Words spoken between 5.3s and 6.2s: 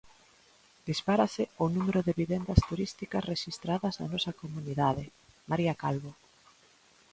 María Calvo.